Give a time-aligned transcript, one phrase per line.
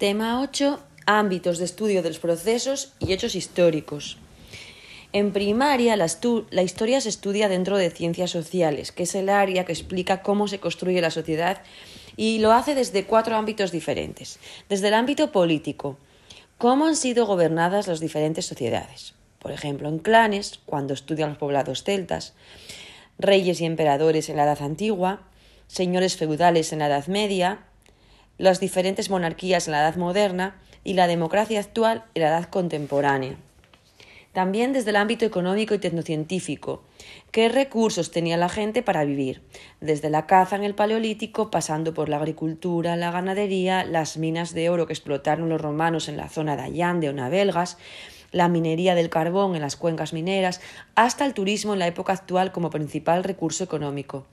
[0.00, 0.80] Tema 8.
[1.04, 4.16] Ámbitos de estudio de los procesos y hechos históricos.
[5.12, 6.06] En primaria, la,
[6.48, 10.48] la, historia se estudia dentro de ciencias sociales, que es el área que explica cómo
[10.48, 11.60] se construye la sociedad
[12.16, 14.38] y lo hace desde cuatro ámbitos diferentes.
[14.70, 15.98] Desde el ámbito político,
[16.56, 19.12] cómo han sido gobernadas las diferentes sociedades.
[19.38, 22.32] Por ejemplo, en clanes, cuando estudian los poblados celtas,
[23.18, 25.28] reyes y emperadores en la Edad Antigua,
[25.66, 27.66] señores feudales en la Edad Media,
[28.40, 33.36] las diferentes monarquías en la Edad Moderna y la democracia actual en la Edad Contemporánea.
[34.32, 36.82] También desde el ámbito económico y tecnocientífico.
[37.32, 39.42] ¿Qué recursos tenía la gente para vivir?
[39.82, 44.70] Desde la caza en el Paleolítico, pasando por la agricultura, la ganadería, las minas de
[44.70, 47.76] oro que explotaron los romanos en la zona de Allande o Navelgas,
[48.32, 50.60] la minería del carbón en las cuencas mineras,
[50.94, 54.26] hasta el turismo en la época actual como principal recurso económico.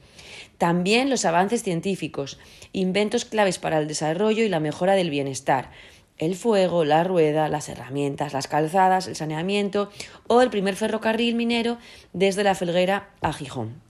[0.57, 2.39] También los avances científicos,
[2.73, 5.71] inventos claves para el desarrollo y la mejora del bienestar,
[6.17, 9.91] el fuego, la rueda, las herramientas, las calzadas, el saneamiento
[10.27, 11.77] o el primer ferrocarril minero
[12.13, 13.86] desde la Felguera a Gijón.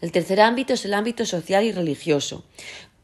[0.00, 2.44] El tercer ámbito es el ámbito social y religioso,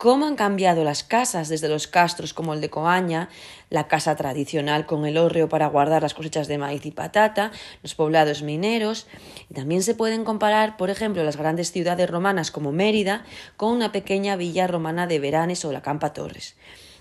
[0.00, 3.28] cómo han cambiado las casas desde los castros como el de Coaña,
[3.68, 7.94] la casa tradicional con el hórreo para guardar las cosechas de maíz y patata, los
[7.94, 9.06] poblados mineros,
[9.50, 13.24] y también se pueden comparar, por ejemplo, las grandes ciudades romanas como Mérida
[13.58, 16.56] con una pequeña villa romana de Veranes o la Campa Torres.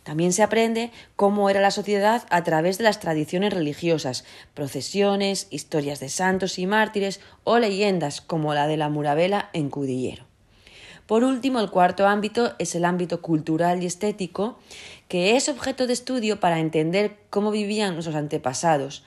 [0.10, 6.00] También se aprende cómo era la sociedad a través de las tradiciones religiosas, procesiones, historias
[6.00, 10.24] de santos y mártires o leyendas como la de la Murabela en Cudillero.
[11.06, 14.58] Por último, el cuarto ámbito es el ámbito cultural y estético,
[15.10, 19.04] que es objeto de estudio para entender cómo vivían nuestros antepasados.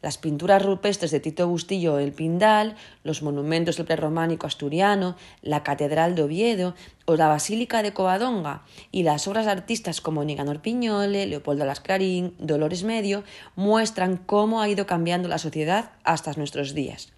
[0.00, 6.14] Las pinturas rupestres de Tito Bustillo El Pindal, los monumentos del prerrománico asturiano, la Catedral
[6.14, 11.26] de Oviedo o la Basílica de Covadonga y las obras de artistas como Nicanor Piñole,
[11.26, 13.24] Leopoldo Lascarín, Dolores Medio
[13.56, 17.12] muestran cómo ha ido cambiando la sociedad hasta nuestros días.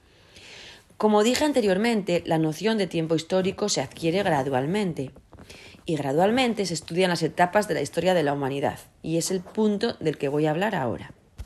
[0.97, 5.11] Como dije anteriormente, la noción de tiempo histórico se adquiere gradualmente
[5.85, 9.41] y gradualmente se estudian las etapas de la historia de la humanidad y es el
[9.41, 11.13] punto del que voy a hablar ahora.